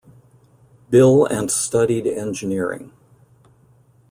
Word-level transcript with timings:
Bill 0.89 1.27
and 1.27 1.51
studied 1.51 2.07
engineering. 2.07 2.91